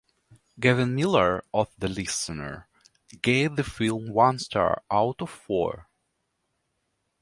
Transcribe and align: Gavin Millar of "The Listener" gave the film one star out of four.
Gavin 0.59 0.95
Millar 0.95 1.43
of 1.53 1.69
"The 1.77 1.87
Listener" 1.87 2.67
gave 3.21 3.55
the 3.55 3.63
film 3.63 4.09
one 4.09 4.39
star 4.39 4.81
out 4.89 5.21
of 5.21 5.29
four. 5.29 5.89